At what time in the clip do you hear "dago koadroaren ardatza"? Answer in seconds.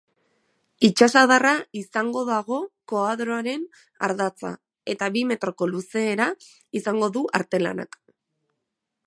2.29-4.51